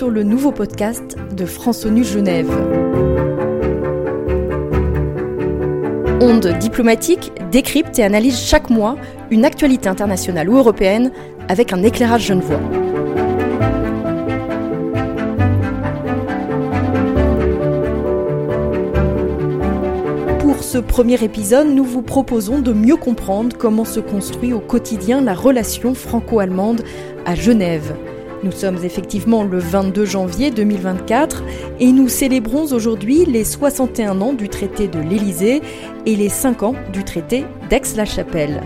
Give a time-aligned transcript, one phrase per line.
[0.00, 2.50] sur le nouveau podcast de France ONU Genève.
[6.22, 8.96] Onde diplomatique décrypte et analyse chaque mois
[9.30, 11.12] une actualité internationale ou européenne
[11.50, 12.62] avec un éclairage genevois.
[20.38, 25.20] Pour ce premier épisode, nous vous proposons de mieux comprendre comment se construit au quotidien
[25.20, 26.84] la relation franco-allemande
[27.26, 27.92] à Genève.
[28.42, 31.42] Nous sommes effectivement le 22 janvier 2024
[31.78, 35.60] et nous célébrons aujourd'hui les 61 ans du traité de l'Élysée
[36.06, 38.62] et les 5 ans du traité d'Aix-la-Chapelle.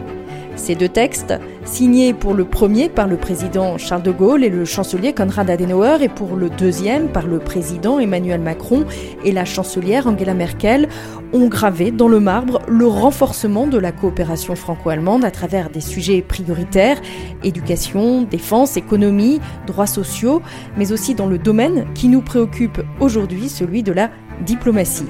[0.57, 4.65] Ces deux textes, signés pour le premier par le président Charles de Gaulle et le
[4.65, 8.85] chancelier Konrad Adenauer et pour le deuxième par le président Emmanuel Macron
[9.25, 10.89] et la chancelière Angela Merkel,
[11.33, 16.23] ont gravé dans le marbre le renforcement de la coopération franco-allemande à travers des sujets
[16.23, 17.01] prioritaires,
[17.43, 20.41] éducation, défense, économie, droits sociaux,
[20.77, 24.11] mais aussi dans le domaine qui nous préoccupe aujourd'hui, celui de la
[24.47, 25.07] diplomatie.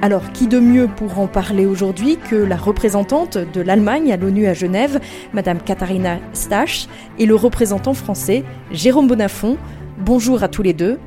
[0.00, 4.46] Alors, qui de mieux pour en parler aujourd'hui que la représentante de l'Allemagne à l'ONU
[4.46, 5.00] à Genève,
[5.32, 6.86] Madame Katharina Stach,
[7.18, 9.56] et le représentant français, Jérôme Bonafont?
[9.98, 11.00] Bonjour à tous les deux.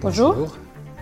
[0.00, 0.34] Bonjour.
[0.34, 0.56] Bonjour.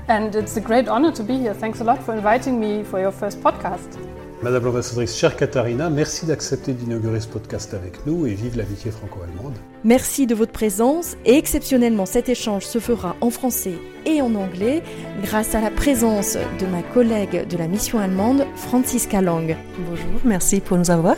[0.08, 1.52] And it's a great honor to be here.
[1.52, 3.98] Thanks a lot for inviting me for your first podcast.
[4.40, 9.54] Madame l'ambassadrice, chère Katharina, merci d'accepter d'inaugurer ce podcast avec nous et vive l'amitié franco-allemande.
[9.82, 13.74] Merci de votre présence et exceptionnellement cet échange se fera en français
[14.06, 14.84] et en anglais
[15.24, 19.56] grâce à la présence de ma collègue de la mission allemande, Franziska Lang.
[19.88, 21.16] Bonjour, merci pour nous avoir.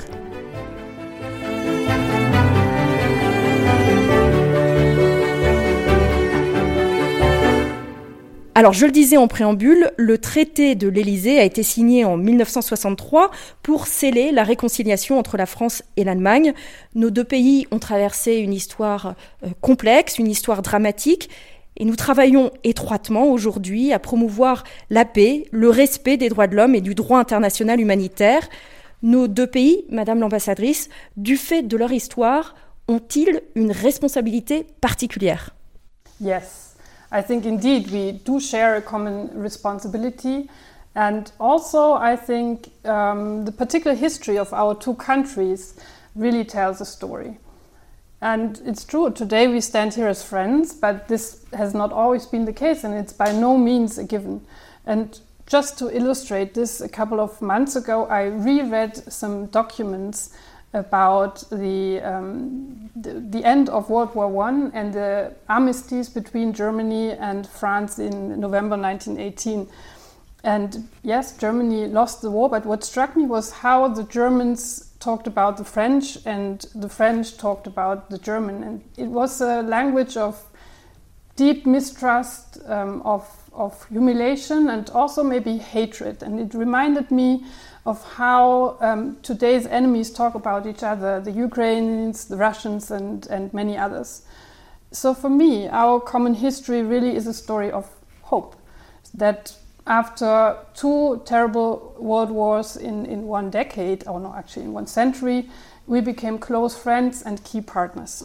[8.60, 13.30] Alors, je le disais en préambule, le traité de l'Élysée a été signé en 1963
[13.62, 16.52] pour sceller la réconciliation entre la France et l'Allemagne.
[16.94, 21.30] Nos deux pays ont traversé une histoire euh, complexe, une histoire dramatique,
[21.78, 26.74] et nous travaillons étroitement aujourd'hui à promouvoir la paix, le respect des droits de l'homme
[26.74, 28.46] et du droit international humanitaire.
[29.02, 32.54] Nos deux pays, Madame l'ambassadrice, du fait de leur histoire,
[32.88, 35.54] ont-ils une responsabilité particulière?
[36.20, 36.69] Yes.
[37.12, 40.48] I think indeed we do share a common responsibility.
[40.94, 45.74] And also, I think um, the particular history of our two countries
[46.14, 47.38] really tells a story.
[48.20, 52.44] And it's true, today we stand here as friends, but this has not always been
[52.44, 54.42] the case, and it's by no means a given.
[54.84, 60.36] And just to illustrate this, a couple of months ago, I reread some documents
[60.72, 67.10] about the, um, the, the, end of World War One and the armistice between Germany
[67.10, 69.68] and France in November 1918.
[70.44, 75.26] And yes, Germany lost the war, but what struck me was how the Germans talked
[75.26, 78.62] about the French and the French talked about the German.
[78.62, 80.40] And it was a language of
[81.36, 86.22] deep mistrust, um, of, of humiliation, and also maybe hatred.
[86.22, 87.44] And it reminded me
[87.86, 93.52] of how um, today's enemies talk about each other the Ukrainians, the Russians, and, and
[93.54, 94.22] many others.
[94.92, 97.88] So for me, our common history really is a story of
[98.22, 98.56] hope
[99.14, 99.54] that
[99.86, 105.48] after two terrible world wars in, in one decade, or no, actually in one century,
[105.86, 108.24] we became close friends and key partners.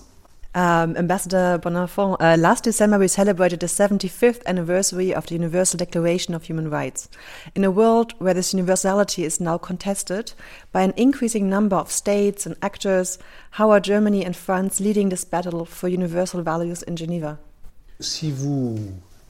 [0.56, 6.34] Um, Ambassador Bonafont, uh, last December we celebrated the 75th anniversary of the Universal Declaration
[6.34, 7.10] of Human Rights.
[7.56, 10.32] In a world where this universality is now contested
[10.72, 13.20] by an increasing number of states and actors,
[13.52, 17.38] how are Germany and France leading this battle for universal values in Geneva?
[18.00, 18.78] Si vous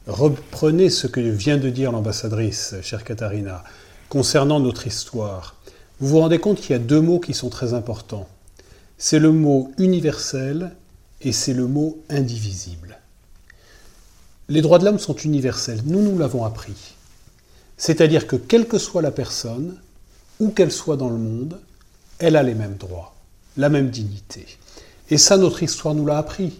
[0.06, 3.64] reprenez ce que vient de dire l'ambassadrice, chère Katharina,
[4.10, 5.56] concernant notre histoire,
[6.00, 8.30] vous vous rendez compte qu'il y a deux mots qui sont très importants.
[9.00, 10.76] C'est le mot universel
[11.26, 13.00] et c'est le mot indivisible.
[14.48, 16.96] Les droits de l'homme sont universels, nous nous l'avons appris.
[17.78, 19.82] C'est-à-dire que quelle que soit la personne,
[20.40, 21.60] où qu'elle soit dans le monde,
[22.20, 23.16] elle a les mêmes droits,
[23.58, 24.46] la même dignité.
[25.10, 26.60] Et ça, notre histoire nous l'a appris,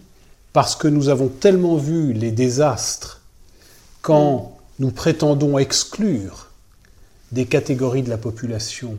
[0.52, 3.22] parce que nous avons tellement vu les désastres
[4.02, 6.50] quand nous prétendons exclure
[7.30, 8.98] des catégories de la population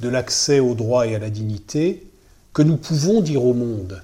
[0.00, 2.06] de l'accès aux droits et à la dignité,
[2.52, 4.02] que nous pouvons dire au monde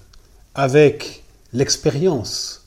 [0.58, 1.22] avec
[1.52, 2.64] l'expérience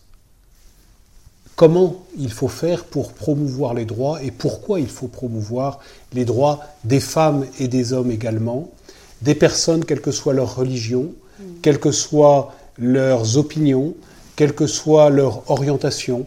[1.58, 5.80] comment il faut faire pour promouvoir les droits et pourquoi il faut promouvoir
[6.14, 8.72] les droits des femmes et des hommes également,
[9.22, 11.12] des personnes, quelle que soit leur religion,
[11.62, 13.94] quelles que soient leurs opinions,
[14.38, 16.26] quelle que soit leur orientation.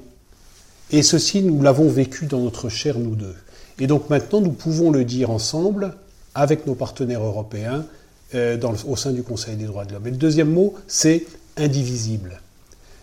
[0.90, 3.34] Et ceci, nous l'avons vécu dans notre chair, nous deux.
[3.80, 5.96] Et donc maintenant, nous pouvons le dire ensemble
[6.34, 7.86] avec nos partenaires européens
[8.34, 10.06] euh, dans au sein du Conseil des droits de l'homme.
[10.06, 11.24] Et le deuxième mot, c'est
[11.56, 12.40] indivisible.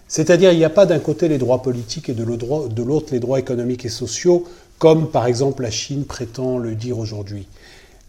[0.08, 3.40] C'est-à-dire, il n'y a pas d'un côté les droits politiques et de l'autre les droits
[3.40, 4.46] économiques et sociaux,
[4.78, 7.48] comme par exemple la Chine prétend le dire aujourd'hui.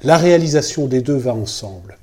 [0.03, 1.99] La réalisation des deux va ensemble.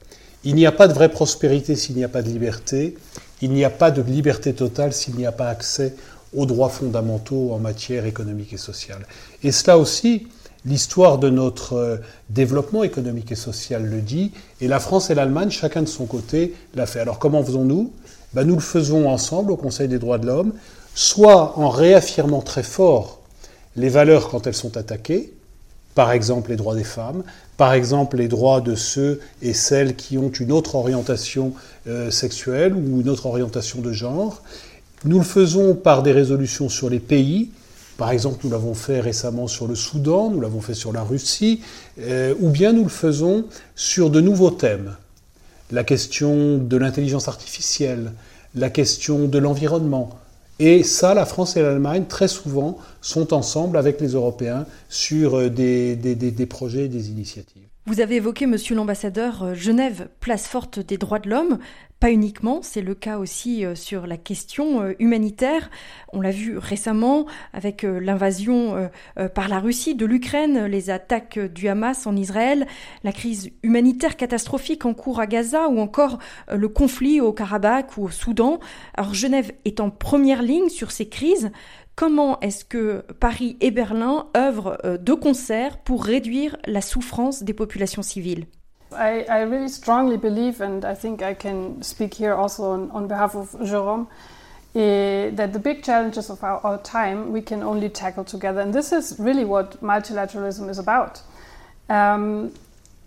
[0.45, 2.95] Il n'y a pas de vraie prospérité s'il n'y a pas de liberté.
[3.41, 5.95] Il n'y a pas de liberté totale s'il n'y a pas accès
[6.33, 9.05] aux droits fondamentaux en matière économique et sociale.
[9.43, 10.27] Et cela aussi,
[10.65, 11.97] l'histoire de notre euh,
[12.29, 14.31] développement économique et social le dit,
[14.61, 16.99] et la France et l'Allemagne, chacun de son côté, l'a fait.
[16.99, 17.91] Alors comment faisons-nous?
[18.33, 20.53] Ben, Nous le faisons ensemble au Conseil des droits de l'homme,
[20.95, 23.21] soit en réaffirmant très fort
[23.75, 25.33] les valeurs quand elles sont attaquées,
[25.95, 27.23] par exemple les droits des femmes,
[27.57, 31.53] par exemple les droits de ceux et celles qui ont une autre orientation
[31.87, 34.41] euh, sexuelle ou une autre orientation de genre.
[35.05, 37.51] Nous le faisons par des résolutions sur les pays,
[37.99, 41.59] par exemple, nous l'avons fait récemment sur le Soudan, nous l'avons fait sur la Russie,
[41.99, 43.43] euh, ou bien nous le faisons
[43.75, 44.95] sur de nouveaux thèmes.
[45.71, 48.13] La question de l'intelligence artificielle,
[48.55, 50.19] la question de l'environnement.
[50.59, 55.49] Et ça, la France et l'Allemagne, très souvent, sont ensemble avec les Européens sur euh,
[55.49, 57.63] des, projets et des initiatives.
[57.85, 61.59] Vous avez évoqué, monsieur l'ambassadeur, euh, Genève, place forte des droits de l'homme.
[61.99, 65.69] Pas uniquement, c'est le cas aussi euh, sur la question euh, humanitaire.
[66.13, 68.89] On l'a vu récemment avec euh, l'invasion
[69.35, 72.67] par la Russie de l'Ukraine, les attaques du Hamas en Israël,
[73.03, 76.19] la crise humanitaire catastrophique en cours à Gaza ou encore
[76.51, 78.59] le conflit au Karabakh ou au Soudan.
[78.95, 81.51] Alors Genève est en première ligne sur ces crises.
[81.95, 88.03] Comment est-ce que Paris et Berlin œuvrent de concert pour réduire la souffrance des populations
[88.03, 88.45] civiles?
[88.91, 93.07] I, I, really strongly believe, and I think I can speak here also on, on
[93.07, 94.07] behalf of Jerome,
[94.75, 98.61] uh, that the big challenges of our, our, time we can only tackle together.
[98.61, 101.21] And this is really what multilateralism is about.
[101.87, 102.53] Um,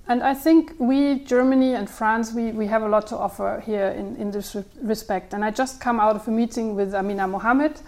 [0.08, 3.88] and I think we, Germany and France, we, we have a lot to offer here
[3.88, 5.34] in, in this respect.
[5.34, 7.80] And I just come out of a meeting with Amina Mohammed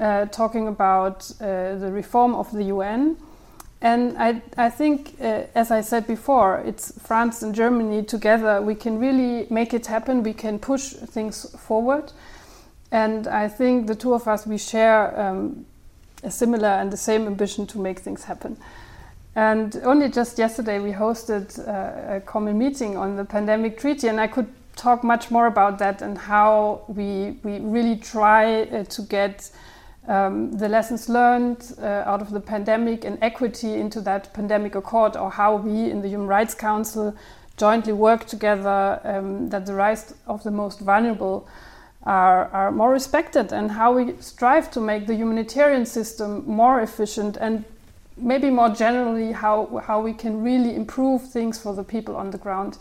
[0.00, 3.16] uh, talking about uh, the reform of the UN.
[3.80, 8.60] And I, I think, uh, as I said before, it's France and Germany together.
[8.60, 10.24] We can really make it happen.
[10.24, 12.12] We can push things forward.
[12.90, 15.64] And I think the two of us, we share um,
[16.24, 18.56] a similar and the same ambition to make things happen.
[19.36, 24.20] And only just yesterday, we hosted uh, a common meeting on the pandemic treaty, and
[24.20, 29.02] I could talk much more about that and how we, we really try uh, to
[29.02, 29.50] get
[30.08, 35.16] um, the lessons learned uh, out of the pandemic and equity into that pandemic accord,
[35.16, 37.14] or how we in the Human Rights Council
[37.56, 41.46] jointly work together um, that the rights of the most vulnerable
[42.04, 47.36] are, are more respected, and how we strive to make the humanitarian system more efficient
[47.36, 47.64] and
[48.16, 52.38] maybe more generally how, how we can really improve things for the people on the
[52.38, 52.78] ground.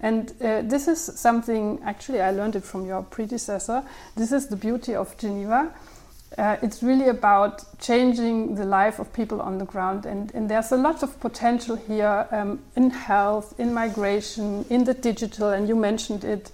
[0.00, 3.84] And uh, this is something, actually, I learned it from your predecessor.
[4.16, 5.72] This is the beauty of Geneva
[6.38, 10.06] uh, it's really about changing the life of people on the ground.
[10.06, 14.94] And, and there's a lot of potential here um, in health, in migration, in the
[14.94, 16.50] digital, and you mentioned it.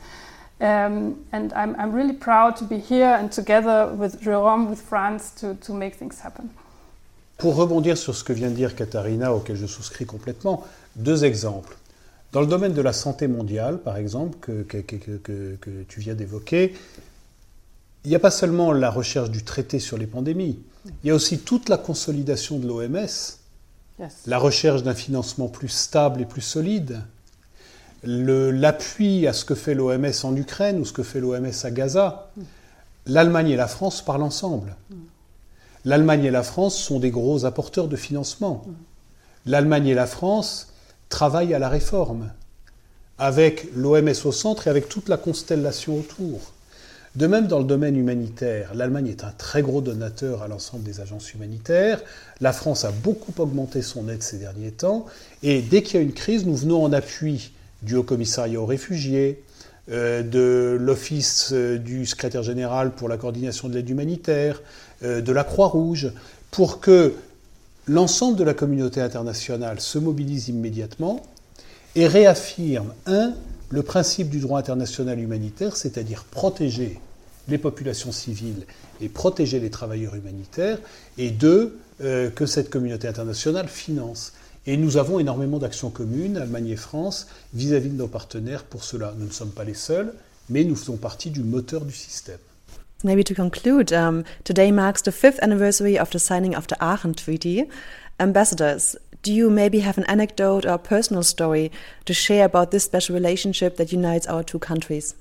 [0.60, 5.30] Um, and I'm, I'm really proud to be here and together with Jérôme, with France,
[5.40, 6.50] to, to make things happen.
[7.38, 10.64] Pour rebondir sur ce que vient de dire Katharina, auquel je souscris complètement,
[10.96, 11.76] deux exemples.
[12.32, 16.14] Dans le domaine de la santé mondiale, par exemple, que, que, que, que tu viens
[16.14, 16.74] d'évoquer,
[18.08, 20.58] il n'y a pas seulement la recherche du traité sur les pandémies,
[21.04, 23.06] il y a aussi toute la consolidation de l'OMS,
[24.26, 27.02] la recherche d'un financement plus stable et plus solide,
[28.02, 32.30] l'appui à ce que fait l'OMS en Ukraine ou ce que fait l'OMS à Gaza.
[33.04, 34.74] L'Allemagne et la France parlent ensemble.
[35.84, 38.64] L'Allemagne et la France sont des gros apporteurs de financement.
[39.44, 40.72] L'Allemagne et la France
[41.10, 42.30] travaillent à la réforme,
[43.18, 46.54] avec l'OMS au centre et avec toute la constellation autour.
[47.16, 51.00] De même, dans le domaine humanitaire, l'Allemagne est un très gros donateur à l'ensemble des
[51.00, 52.00] agences humanitaires.
[52.40, 55.06] La France a beaucoup augmenté son aide ces derniers temps.
[55.42, 58.66] Et dès qu'il y a une crise, nous venons en appui du Haut Commissariat aux
[58.66, 59.42] réfugiés,
[59.90, 64.60] euh, de l'Office euh, du secrétaire général pour la coordination de l'aide humanitaire,
[65.02, 66.12] euh, de la Croix-Rouge,
[66.50, 67.14] pour que
[67.86, 71.22] l'ensemble de la communauté internationale se mobilise immédiatement
[71.94, 73.32] et réaffirme, un,
[73.70, 77.00] le principe du droit international humanitaire, c'est-à-dire protéger
[77.48, 78.66] les populations civiles
[79.00, 80.78] et protéger les travailleurs humanitaires,
[81.16, 84.32] et deux, euh, que cette communauté internationale finance.
[84.66, 89.14] Et nous avons énormément d'actions communes, Allemagne et France, vis-à-vis de nos partenaires pour cela.
[89.16, 90.12] Nous ne sommes pas les seuls,
[90.50, 92.38] mais nous faisons partie du moteur du système.
[93.04, 97.14] Maybe to conclude, um, today marks the fifth anniversary of the signing of the Aachen
[97.14, 97.64] Treaty.
[98.18, 101.70] Ambassadors, do you maybe have an anecdote or personal story
[102.04, 105.14] to share about this special relationship that unites our two countries?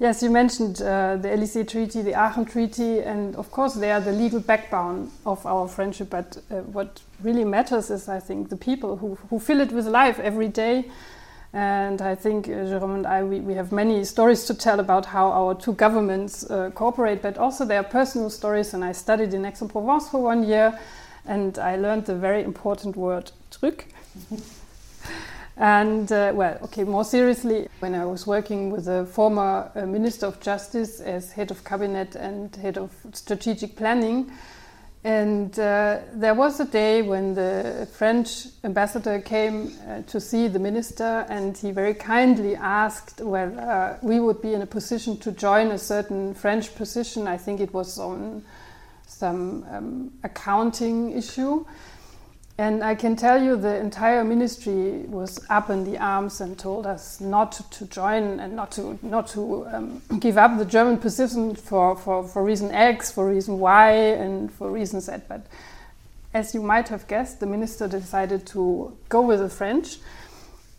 [0.00, 4.00] Yes, you mentioned uh, the Elysee Treaty, the Aachen Treaty, and of course they are
[4.00, 6.10] the legal backbone of our friendship.
[6.10, 9.86] But uh, what really matters is, I think, the people who, who fill it with
[9.86, 10.90] life every day.
[11.52, 15.06] And I think uh, Jerome and I, we, we have many stories to tell about
[15.06, 18.74] how our two governments uh, cooperate, but also their personal stories.
[18.74, 20.76] And I studied in Aix-en-Provence for one year,
[21.26, 23.86] and I learned the very important word "truc."
[25.56, 30.26] And uh, well, okay, more seriously, when I was working with a former uh, Minister
[30.26, 34.32] of Justice as head of cabinet and head of strategic planning,
[35.04, 40.58] and uh, there was a day when the French ambassador came uh, to see the
[40.58, 45.30] minister, and he very kindly asked whether uh, we would be in a position to
[45.30, 47.28] join a certain French position.
[47.28, 48.42] I think it was on
[49.14, 51.64] some um, accounting issue.
[52.56, 56.86] And I can tell you the entire ministry was up in the arms and told
[56.86, 61.56] us not to join and not to, not to um, give up the German position
[61.56, 65.14] for, for, for reason X, for reason Y, and for reason Z.
[65.28, 65.46] But
[66.32, 69.98] as you might have guessed, the minister decided to go with the French.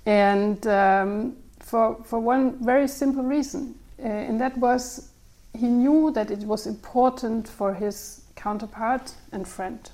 [0.05, 5.09] And um, for, for one very simple reason, uh, and that was
[5.55, 9.91] he knew that it was important for his counterpart and friend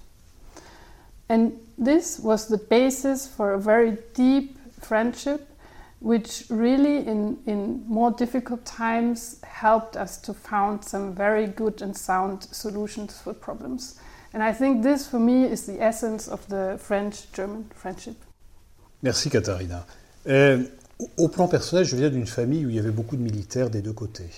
[1.32, 5.48] and this was the basis for a very deep friendship,
[6.02, 11.96] which really, in, in more difficult times, helped us to found some very good and
[11.96, 13.98] sound solutions for problems.
[14.34, 18.18] And I think this, for me, is the essence of the French-German friendship.
[19.02, 19.86] Merci, Katharina.
[20.28, 20.66] Euh,
[21.16, 23.82] au plan personnel, je viens d'une famille où il y avait beaucoup de militaires des
[23.82, 24.30] deux côtés.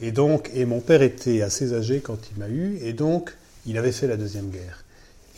[0.00, 3.34] Et donc, et mon père était assez âgé quand il m'a eu, et donc,
[3.66, 4.84] il avait fait la Deuxième Guerre.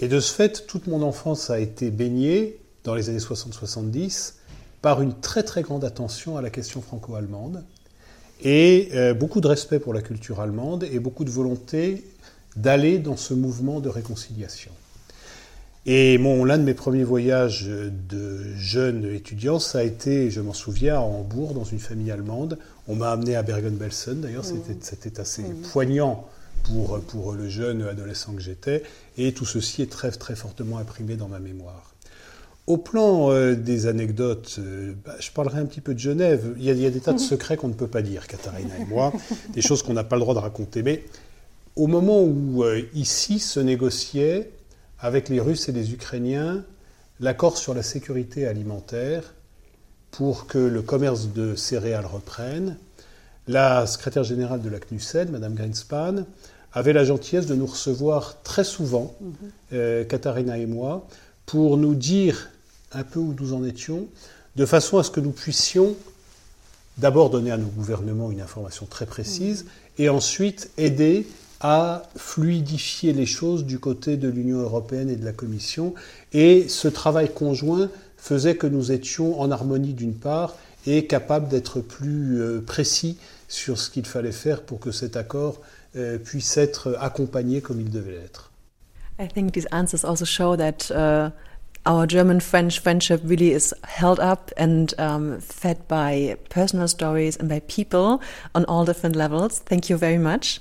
[0.01, 4.35] Et de ce fait, toute mon enfance a été baignée, dans les années 60-70,
[4.83, 7.65] par une très très grande attention à la question franco-allemande,
[8.43, 12.05] et euh, beaucoup de respect pour la culture allemande, et beaucoup de volonté
[12.57, 14.73] d'aller dans ce mouvement de réconciliation.
[15.91, 20.97] Et l'un de mes premiers voyages de jeune étudiant, ça a été, je m'en souviens,
[20.97, 22.59] à Hambourg, dans une famille allemande.
[22.89, 24.77] On m'a amené à Bergen-Belsen, d'ailleurs, mmh.
[24.83, 25.63] c'était assez mmh.
[25.73, 26.27] poignant
[26.65, 28.83] pour, pour le jeune adolescent que j'étais,
[29.17, 31.95] et tout ceci est très, très fortement imprimé dans ma mémoire.
[32.67, 36.55] Au plan euh, des anecdotes, euh, bah, je parlerai un petit peu de Genève.
[36.59, 38.27] Il y, a, il y a des tas de secrets qu'on ne peut pas dire,
[38.27, 39.11] Katharina et moi,
[39.55, 40.83] des choses qu'on n'a pas le droit de raconter.
[40.83, 41.03] Mais
[41.77, 44.51] au moment où euh, ici se négociait
[45.01, 46.65] avec les Russes et les Ukrainiens
[47.21, 49.35] l'accord sur la sécurité alimentaire
[50.11, 52.77] pour que le commerce de céréales reprenne,
[53.47, 56.25] la secrétaire générale de la CNUSED, Mme Greenspan,
[56.73, 59.33] avait la gentillesse de nous recevoir très souvent, mhm.
[59.73, 61.07] euh, Katharina et moi,
[61.47, 62.51] pour nous dire
[62.93, 64.07] un peu où nous en étions,
[64.57, 65.95] de façon à ce que nous puissions
[66.99, 69.71] d'abord donner à nos gouvernements une information très précise mhm.
[69.99, 71.27] et ensuite aider
[71.61, 75.95] à fluidifier les choses du côté de l'Union européenne et de la Commission.
[76.33, 81.81] Et ce travail conjoint faisait que nous étions en harmonie d'une part et capables d'être
[81.81, 85.61] plus euh, précis sur ce qu'il fallait faire pour que cet accord
[85.97, 88.51] euh, puisse être accompagné comme il devait l'être.
[89.21, 91.31] I think these answers also show that uh,
[91.87, 97.61] our German-French friendship really is held up and um, fed by personal stories and by
[97.61, 98.21] people
[98.55, 99.59] on all different levels.
[99.59, 100.61] Thank you very much.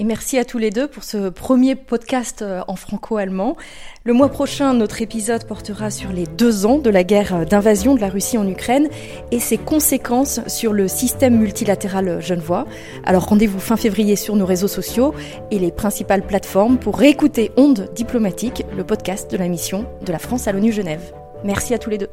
[0.00, 3.56] Et merci à tous les deux pour ce premier podcast euh, en franco-allemand.
[4.04, 8.00] Le mois prochain, notre épisode portera sur les deux ans de la guerre d'invasion de
[8.00, 8.88] la Russie en Ukraine
[9.32, 12.64] et ses conséquences sur le système multilatéral genevois.
[13.04, 15.14] Alors rendez-vous fin février sur nos réseaux sociaux
[15.50, 20.20] et les principales plateformes pour réécouter Onde diplomatique, le podcast de la mission de la
[20.20, 21.12] France à l'ONU Genève.
[21.42, 22.10] Merci à tous les deux.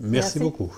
[0.00, 0.10] merci.
[0.10, 0.38] merci.
[0.40, 0.72] beaucoup.